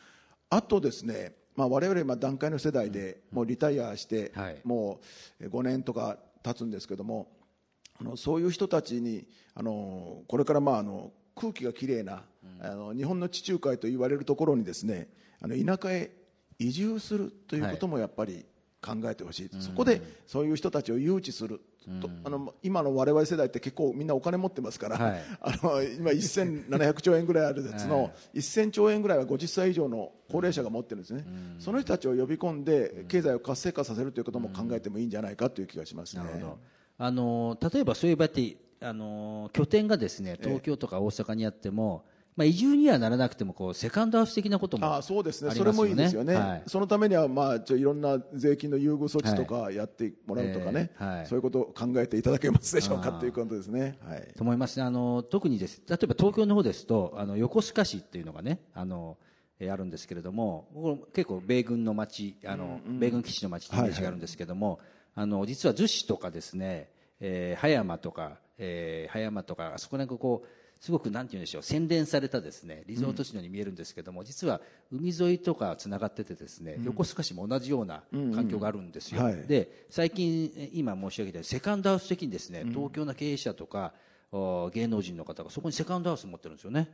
[0.49, 4.61] あとですね、まあ、我々今段階の世代でもうリタイアして、はい。
[4.65, 5.01] も
[5.41, 7.29] う5年とか経つんですけども、
[8.01, 12.23] あのそういう人たちにあのこれからまああの空気がきれいな、
[12.61, 15.09] あの日本の地中海と言われるところにですね
[15.41, 16.11] あの田舎へ
[16.59, 18.45] 移住するということもやっぱり
[18.83, 21.61] 考えてほしい、そこでそういう人たちを誘致する。
[22.01, 25.23] と、あの今の我々世代って結構みんなお金持ってますから、はい。
[25.41, 31.25] あの今1700兆円ぐらいあるやつの 1000兆円ぐらいは50歳以上の高齢者が持ってるんですね、
[31.59, 36.25] その人たちを呼び込んで経済を活性化させるということも考えてもいいんじゃないかという気がしますね。
[36.25, 36.59] なるほど。
[36.99, 42.05] あの例えばそういう場合ってあの拠点がですね東京とか大阪にあっても、
[42.41, 45.51] まあ、移住にはならなくてもこうセカンドハウス的なこともああそうですね。
[45.51, 45.89] それますよね。
[45.89, 46.63] もいいですよね、はい。
[46.67, 51.27] そのためには、まあ、ちょいろんな税金の優遇措置とかやってもらうとかね、えーはい。
[51.27, 53.99] そういうことを考えていただけますでしょうかということですね。
[54.09, 54.27] はい。
[54.35, 54.87] と思いますね。
[54.87, 55.83] あの特にです。
[55.87, 59.19] 例えば東京の方ですとあの横須賀市っていうのがねあの、
[59.59, 64.81] えーあるんですけれども結構米軍の町あの、米軍基地の町ってイメージがあるんですけども、
[65.15, 66.89] あの実は逗子とかですね、
[67.21, 79.37] えー葉山とか、えー葉山とかあそこなんかこうすごくなんて言うんでしょう洗練されたですねリゾート地のように見えるんですけども、実は海沿いとかつながっててですね、横須賀市も同じような環境があるんですよ、はい。
[79.47, 83.93] で最近え今申し上げたようにセカンドハウス的にですね東京の経営者とか、
[84.33, 86.89] お芸能人の方がそこにセカンドハウス持ってるんですよね、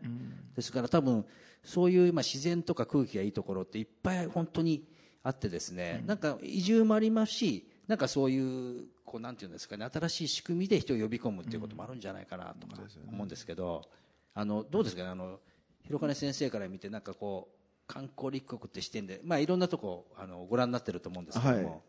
[0.56, 1.24] ですから多分
[1.62, 4.82] そういうまあ自然とか空気がいいところっていっぱい本当に
[5.22, 12.76] あってですね、なんか移住もありますしなんかそういうこうなんていうんですかね新しい仕組みで人を呼び込むっていうこともあるんじゃないかなとか
[13.08, 13.82] 思うんですけど、
[14.34, 15.08] あのどうですかね？
[15.08, 15.38] あの
[15.84, 21.80] 広金先生から見てなんかこう観光立国って視点で、まあ、いろんなとこあのご覧になってると思うんですけども、はい。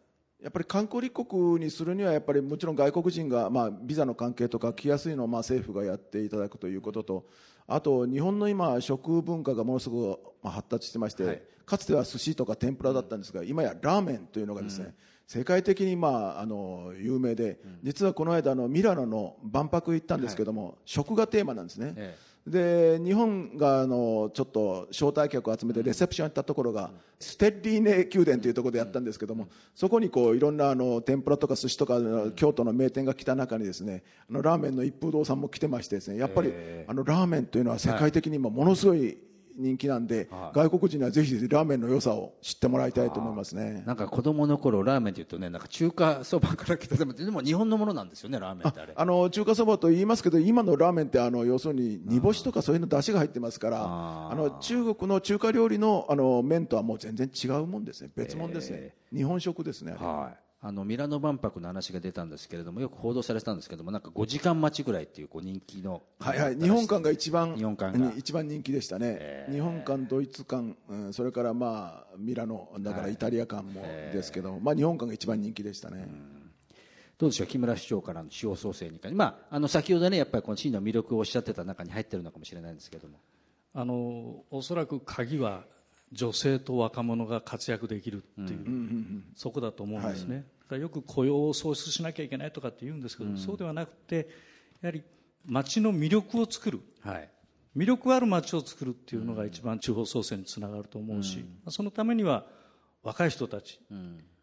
[0.43, 7.25] やっぱり観光立国にするにはやっぱりもちろん外国人が、まあ、ビザの関係とか来やすいのをまあ政府がやっていただくということと
[7.65, 11.41] あと日本の今食文化がものすごくまあ発達してまして、はい。
[11.65, 14.93] かつては寿司とか天ぷらだったんですが今やラーメンというのがですね、
[15.27, 31.99] 世界的に、まあ、あの有名で、実はこの間あのミラノの万博行ったんですけども、食がテーマなんですね、えで日本があのちょっと招待客を集めてレセプションやったところが、ステッリーネ宮殿というところでやったんですけども、そこにこういろんなあの天ぷらとか寿司とか
[32.37, 36.53] 京都の名店が来た中にですねあのラーメンの一風堂さんも来てましてですねやっぱり
[36.87, 39.17] あのラーメンというのは世界的に今ものすごい
[39.58, 43.84] 人気なんで、外国人にはぜひラーメンの良さを知ってもらいたいと思いますね。
[43.86, 48.93] なんか子供の頃ラーメンって言うとねなんか中華そばから来たでもでも日本のものなんですよねラーメンってあれ。
[48.96, 58.12] あの中華そばと言いますけど今のラーメンってあの要するに煮干しとかそういうの出汁が入ってますからあの中国の中華料理のあの麺とはもう全然違うもんですね。
[58.15, 60.06] 別物ですね、日本食ですねあれ。
[60.06, 68.12] はいあのミラノ万博の話が出たんですけれどもよく報道されてたんですけどもなんか5時間待ちぐらいっていうこう人気のはいはい、日本館が一番日本館が。
[68.17, 76.06] 一番人気でしたね、日本館、ドイツ館、うん、それからまあミラノ、だからイタリア館もですけど、まあ、日本館が一番人気でしたね、
[77.17, 83.19] どうでしょう木村市長からの地方創生に関まあ、あの先ほどねやっぱりこの市の魅力をおっしゃってた中に入ってるのかもしれないんですけども。
[83.73, 85.63] あのおそらく鍵は
[86.12, 94.27] 女性と若者が活躍できるっていう、そこだと思うんですね、だからよく雇用を創出しなきゃいけないとかって言うんですけど、そうではなくて
[94.82, 95.03] やはり
[95.45, 96.82] 街の魅力を作る。
[97.01, 97.30] はい。
[97.75, 102.45] 魅力ある街を作るっていうのが一番地方創生につながると思うし、そのためには
[103.03, 103.80] 若い人たち、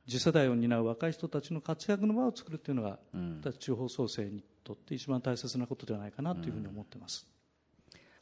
[0.08, 7.26] 次世代を担う若い人たちの活躍の場を作るっていうのが、私たち地方創生にとって一番大切なことではないかなというふうに思ってます。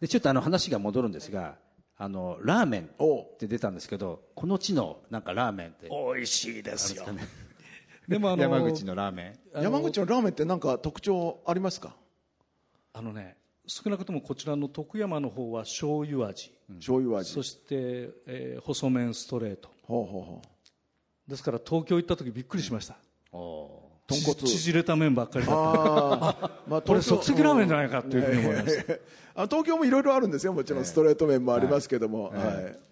[0.01, 1.57] でちょっとあの話が戻るんですが
[1.97, 5.89] あのラーメンって出たんですけどこの地のなんかラーメンって。
[5.89, 7.05] 美味しいですよ。
[7.05, 7.17] あるん
[8.13, 9.63] でもあの山口のラーメン。
[9.63, 11.95] 山口のラーメンって何か特徴ありますか、
[12.93, 19.71] あのね少なくともこちらの徳山の方は醤油味、醤油味、そして、えー細麺ストレート。
[19.85, 21.31] ほうほうほう。
[21.31, 22.97] ですから東京行った時びっくりしました、
[23.33, 24.35] お豚骨。
[24.35, 25.63] ち縮れた麺ばっかりだった。
[25.63, 26.51] あー。
[26.69, 28.95] まあこれ即席ラーメンじゃないかっていうふうに思いました、
[29.43, 30.53] あ東京もいろいろあるんですよ。
[30.53, 32.92] もちろんストレート麺もありますけども、はい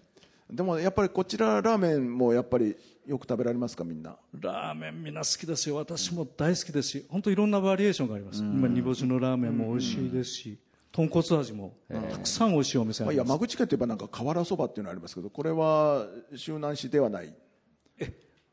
[0.51, 2.75] でもやっぱりこちらラーメンもやっぱり
[3.07, 4.17] よく食べられますかみんな？
[4.39, 5.77] ラーメンみんな好きですよ。
[5.77, 10.57] 私も大好きですし本当いろんなバリエーションがあります、今煮干しのラーメンも美味しいですし、
[10.91, 17.33] 豚骨味もたくさん美味しいお店まあ、ります、山口県といえばなんか瓦そばっていうのがありますけどこれは周南市ではない？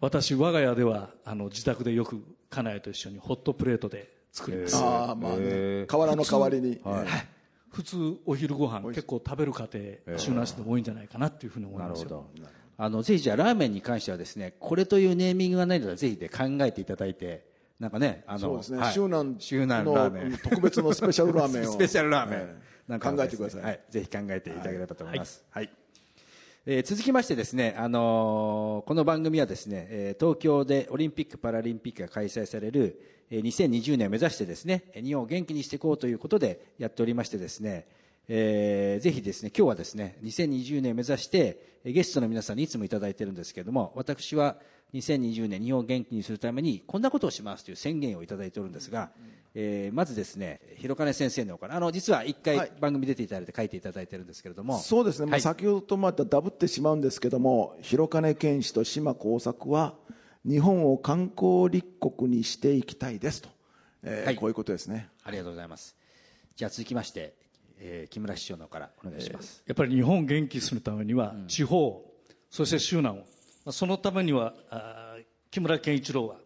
[0.01, 5.85] 私我が家ではあの自宅でよく家内と一緒にホットプレートで作ります、ああまあね。
[5.87, 6.81] 瓦の代わりに、
[7.71, 9.69] 普通お昼ご飯結構食べる家
[10.07, 12.27] 庭周南市でも多いんじゃないかなっていうふうに思いますよ。
[12.81, 17.45] あのぜひじゃあラーメンに関してはですねこれというネーミングがないのでぜひで考えていただいて
[17.81, 18.93] なんかねあのそうですね、はい。
[18.93, 20.39] 周南周南のラーメン。
[20.39, 21.73] 特別のスペシャルラーメンを。
[21.73, 22.49] スペシャルラーメン、はい。
[22.89, 23.63] なんか考えてください。
[23.63, 25.71] はい、ぜひ考えていただければと思います、はい
[26.71, 33.01] えー続きましてですね、あのーこの番組はですね、えー東京でオリンピック・パラリンピックが開催される、
[33.31, 37.87] えー2020年を目指してですね日本を元気にしていこうということでやっておりましてですね、
[38.29, 44.57] えーぜひですね今日はですね2020年を目指してえーゲストの皆さんにいつもいただいてるんですけれども私は
[44.95, 49.11] 2020年日本を元気にするためにこんなことをしますという宣言をいただいておるんですが、
[49.55, 52.59] えーまずですね広金先生の方からあの実は一はい。
[52.59, 59.95] 回番組出ていただいて書いていただいてるんですけれども、そうですね、まあはい先ほどとまたダブってしまうんですけども広金健志と島耕作は
[60.47, 63.49] 日本を観光立国にしていきたいですと、
[64.03, 64.37] えーはい。
[64.37, 65.09] こういうことですね。
[65.25, 65.97] ありがとうございます。
[66.57, 67.35] じゃあ続きまして、
[67.81, 72.05] えー木村市長の方からお願いします、やっぱり日本を元気にするためには地方、
[72.51, 73.25] そして周南をま
[73.67, 76.37] あそのためにはあー木村健一郎は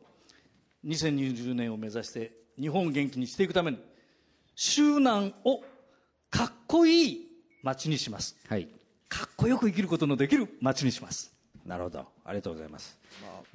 [0.85, 3.79] 2020年を目指して日本を元気にしていくために
[4.55, 5.61] 周南を
[6.31, 7.29] かっこいい
[7.63, 8.37] 街にします。
[8.49, 8.69] はい。
[9.09, 11.33] かっこよく生きることのできる街にします。
[11.67, 12.01] なるほど。
[12.25, 12.99] ありがとうございます。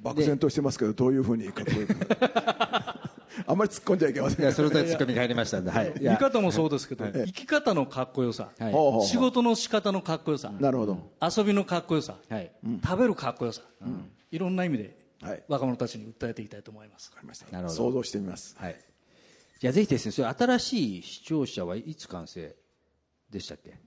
[0.00, 1.94] 漠然としてますけどどういうふうにかっこよく？
[3.48, 4.42] あんまり突っ込んじゃいけません。
[4.42, 8.50] いやそれとツッコミが入りましたんで、はい、見方もそうですけど、生き方のかっこよさ、
[9.06, 12.52] 仕事の仕方のかっこよさ、なるほど、遊びのかっこよさ、はい。
[12.84, 13.62] 食べるかっこよさ、
[14.30, 15.42] いろんな意味ではい。
[15.48, 17.10] 若者たちに訴えていきたいと思います。
[17.10, 17.46] わかりました。
[17.50, 17.76] なるほど。
[17.76, 18.54] 想像してみます。
[18.58, 18.76] はい。
[19.58, 22.54] じゃあぜひですねそれ新しい視聴者はいつ完成
[23.30, 23.78] でしたっけ？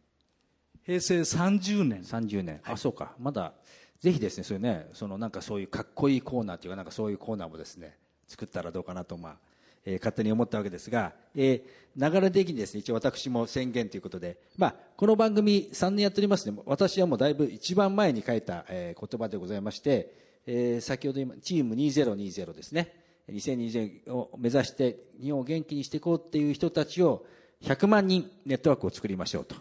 [0.84, 3.16] 平成30年、30年、あそうか。
[3.20, 3.54] まだ
[4.02, 7.96] ぜひですねそれねそのなんかそういうかっこいいコーナーっていうかなんかそういうコーナーもですね
[8.28, 9.38] 作ったらどうかなとまあ、
[9.86, 20.14] えー勝手に思ったわけですが、えー流れ的にですね一応私も宣言ということでまあこの番組3年やっておりますので私はもうだいぶ一番前に書いた、えー言葉でございまして、
[20.46, 22.96] えー先ほど言いまチーム2020ですね。
[23.30, 27.26] 2020年を目指して日本を元気にしていこうっていう人たちを
[27.62, 29.56] 100万人ネットワークを作りましょうと。
[29.56, 29.60] っ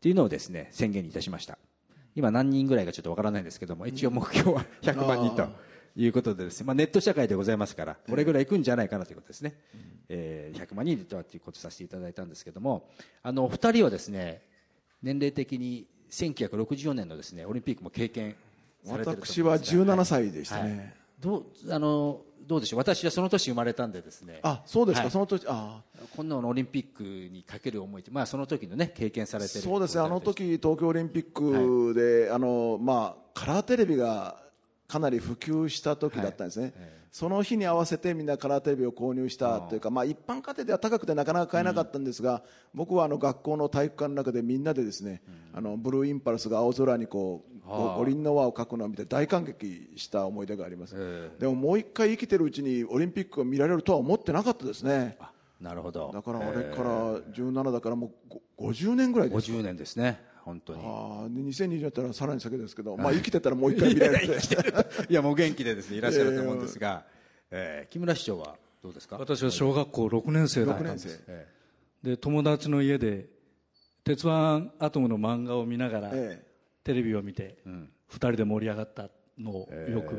[0.00, 1.58] ていうのをですね宣言にいたしました。
[2.14, 5.48] 今何人ぐらいかちょっとわからないんですけども一応目標は100万人と。
[6.00, 9.54] いうことでですね、まあ、ネット社会でございますから、これぐらいいくんじゃないかなということですね。
[10.08, 12.88] えー100万人でとはということをさせていただいたんですけども、
[13.22, 14.42] あの、お二人はですね、
[15.02, 18.36] 年齢的に1964年のですね、オリンピックも経験
[18.84, 22.78] されてると私は思うんですが17歳でしたね、どう、あの、どうでしょう？
[22.78, 24.40] 私はその年生まれたんでですね。
[24.42, 25.10] あそうですか、はい。
[25.10, 25.82] その時あ
[26.16, 34.47] こんなのオリンピックにかける思いって、まあその時のね、経験されてるそうですね、あの時東京オリンピックで、あのまあ、カラーテレビが
[34.88, 36.72] かなり普及した時だったんですね、
[37.12, 45.22] その日に合わせてみんなカラーテレビを購入したというか、まあ、一般家庭では高くてなかなか買えなかったんですが、僕はあの学校の体育館の中でみんなでですね、
[45.52, 55.18] あのブルーインパルスが青空にこう、五輪の輪を描くのを見て大感激した思い出があります、えでももう一回生きてるうちにオリンピックが見られるとは思ってなかったですね。
[55.20, 56.10] あなるほど。
[56.14, 60.82] だからあれから17だからもうご50年ぐらいです50年ですね、本当に。
[60.84, 64.34] ああで2020年だったらさらに先ですけど、まあ、生きてたらもう一回見られる
[65.08, 67.04] いや、もう元気でですね、 いらっしゃると思うんですが、
[67.50, 69.16] えー木村市長はどうですか？
[69.18, 71.06] 私は小学校6年生だったんです。
[71.08, 71.32] 6年生。
[71.32, 71.46] え
[72.02, 73.28] で友達の家で
[74.04, 76.42] 「鉄腕アトム」の漫画を見ながら、え
[76.84, 77.58] テレビを見て、
[78.06, 80.14] 二人で盛り上がったのをよく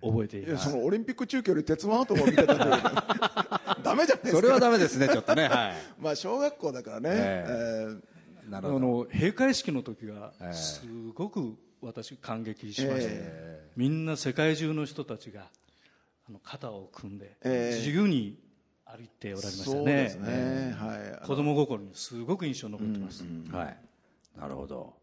[0.00, 2.70] 覚えていえいやます、そのオリンピック中継より鉄腕アトムを見てたという。
[3.82, 4.40] ダメじゃないですか。
[4.40, 5.48] それはダメですね、ちょっとね。
[5.48, 5.74] はい。
[6.00, 7.46] まあ小学校だからね、ええ。
[7.46, 8.15] なるほど。
[8.52, 10.52] あの閉会式の時がええ。
[10.52, 10.82] す
[11.14, 15.46] ごく私感激しまして、みんな世界中の人たちが
[16.28, 17.76] あの肩を組んで、ええ。
[17.76, 18.38] 自由に
[18.84, 21.26] 歩いておられましたそうねですね、はい。
[21.26, 23.78] 子供心にすごく印象に残ってます、はい。
[24.38, 24.94] なるほど。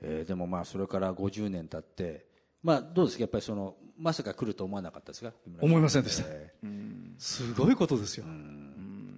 [0.00, 2.24] えーでもまあ、それから50年経って、
[2.62, 3.22] まあ、どうですか？
[3.22, 5.32] やっぱりその、まさか来ると思わなかったですか？
[5.60, 6.24] 思いませんでした。
[6.28, 6.52] え
[7.18, 8.28] すごいことですよ、ー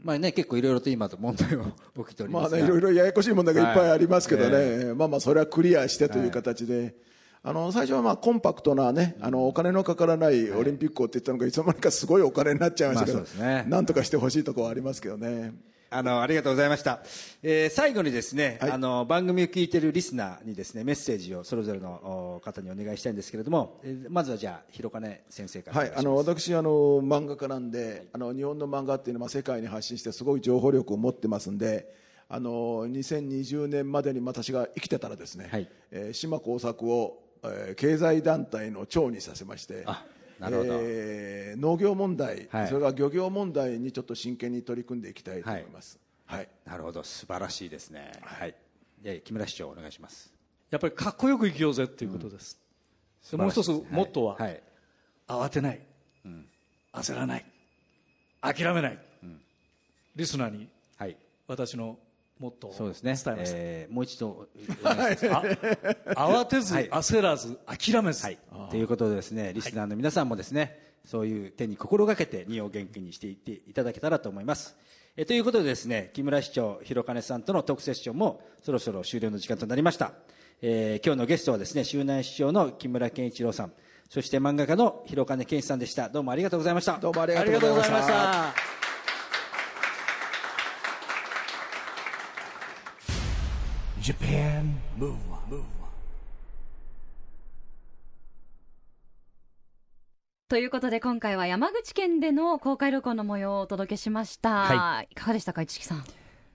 [0.03, 1.73] まあね、結構いろいろと今と問題も
[2.05, 2.57] 起きておりますが。
[2.57, 6.95] まあねいろいろややこしい問題がいっぱいありますけどね、まあまあそれはクリアしてという形で、
[7.43, 13.65] あの最初はまあコンパクトなね、あのお金のかからないオリンピックをって言ったのがいつの間にかすごいお金になっちゃいましたけど、まあね。
[13.69, 15.53] なんとかしてほしいところはありますけどね。
[15.93, 17.01] あの、ありがとうございました。
[17.43, 25.93] えー最後にですね、はいあの、番組を聞いているリスナーにですね、メッセージをそれぞれのお方にお願いしたいんですけれども、えーまずはじゃあ、広金先生からおはい。
[25.97, 26.71] あの私あの
[27.03, 31.93] 漫画家なんで、あの日本の漫画っていうのは世界に発信してすごい情報力を持ってますんで
[32.29, 40.05] あの2020年までに私が生きてたらですね、はいえー島耕作を、えー経済団体の長にさせましてあ
[40.43, 42.69] えー農業問題、はい。
[42.69, 46.49] それから漁業問題にちょっと真剣に取り組んでいきたいと思います、はい。
[46.65, 48.13] なるほど、素晴らしいですね。
[48.23, 48.55] はい。
[49.03, 50.33] で、木村市長お願いします。
[50.71, 52.59] やっぱりかっこよく生きようぜっていうことです、
[53.31, 54.63] でもう一つモットーは、はい。
[55.27, 55.81] 慌てない、
[56.93, 57.45] 焦らない。
[58.41, 58.99] 諦めない、
[60.15, 61.17] リスナーにはい。
[61.49, 61.99] 私の
[62.41, 63.15] モットーをそうですね。
[63.23, 64.49] 伝えました、えーもう一度
[64.83, 68.39] 慌てず、はい焦らず諦めず、はい。
[68.71, 74.75] ということでですね、リスナーの皆さんもですね、そういう手に心がけて、2を元気にしていっていただけたらと思います。
[75.17, 80.13] えということでですね、木村市長、広金さんとのトークセッションもそろそろ終了の時間となりました。
[80.63, 83.73] えー今日のゲストはですね、周南市長の木村健一郎さん、
[84.09, 86.09] そして漫画家の広金健一さんでした。
[86.09, 86.99] どうもありがとうございました。
[86.99, 88.70] どうもありがとうございました
[94.11, 94.75] Japan.
[94.99, 95.63] Move Up,
[100.49, 105.15] ということで今回は山口県での公開録音の模様をお届けしました、、はい。
[105.15, 105.99] かがでしたか市木さん？
[106.01, 106.03] い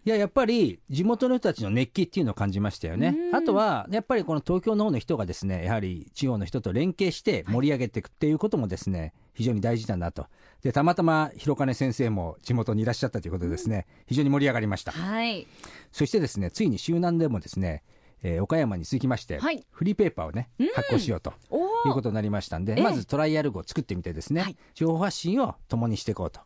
[0.04, 3.16] や、やっぱり地元の人たちの熱気っていうのを感じましたよね。
[3.34, 10.26] あとは、やっぱりこの東京の方の人がですね、やはり地方の人と連携して盛り上げていくっていうこともですね、非常に大事だなと。
[10.62, 14.92] で、たまたま広金先生も地元にいらっしゃったということでですね、非常に盛り上がりました。
[14.92, 15.46] はい
[15.92, 17.84] そしてですね、ついに周南でもですね、
[18.24, 21.34] えー岡山に続きまして、はいフリーペーパーをね、発行しようと。
[21.52, 26.40] おいうことになりましたんで、ええまずトライアル号を作ってみてですね、はい情報発信を共にしていこうと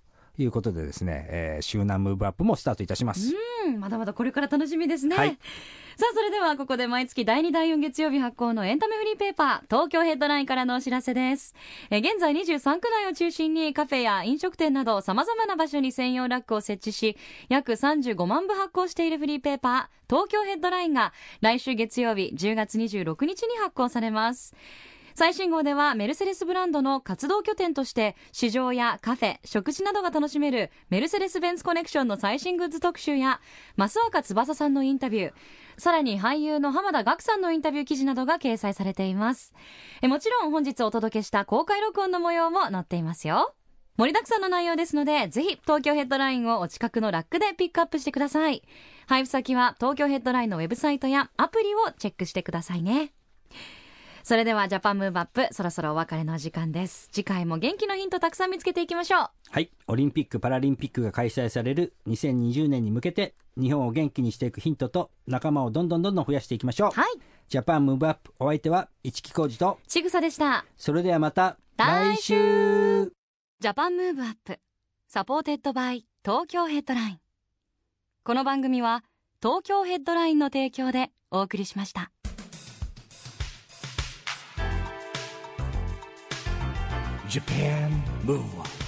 [0.43, 3.33] いうことでですね、えー、周南ムーブアップもスタートいたします。
[3.65, 5.37] うんまだまだこれから楽しみですね、はい。
[5.95, 11.53] さあそれではここで毎月第2第4月曜日発行のエンタメフリーペーパー東京ヘッドラインからのお知らせです。
[11.89, 17.17] えー現在23区内を中心にカフェや飲食店など様々な場所に専用ラックを設置し
[17.49, 24.55] 約35万部発行しているフリーペーパー東京ヘッドラインが来週月曜日10月26日に発行されます
[25.15, 33.41] 最新号ではメルセデスブランドの活動拠点として市場やカフェ食事などが楽しめるメルセデス・ベンツコネクションの最新グッズ特集や
[33.77, 35.33] 増岡翼さんのインタビュー
[35.77, 39.53] さらに俳優の浜田岳さんのインタビュー記事などが掲載されています。
[40.01, 43.55] えもちろん本日お届けした公開録音の模様も載っていますよ。
[43.97, 48.63] 盛りだくさんの内容ですのでぜひ東京ヘッドラインをお近くのラックでピックアップしてください。
[49.07, 53.11] 配布先は東京ヘッドラインのウェブサイトやアプリをチェックしてくださいね。
[54.23, 57.09] それではジャパンムーブアップそろそろお別れの時間です。
[57.11, 59.29] 次回も元気のヒントたくさん見つけていきましょう。
[59.49, 59.71] はい。
[59.87, 66.91] オリンピック・パラリンピックが開催される2020年に向けて、日本を元気にしていくヒントと仲間をどんどんどんどん増やしていきましょう。
[66.91, 67.05] はい。
[67.47, 70.65] Japan Move Up、お相手は一木広治と、ちぐさでした。
[70.77, 73.11] それではまた来来週。
[73.59, 74.59] Japan Move Up
[75.07, 77.19] supported by Tokyo Headline。
[78.23, 79.03] この番組は
[79.41, 82.11] 東京ヘッドラインの提供でお送りしました
[87.29, 88.78] Japan Move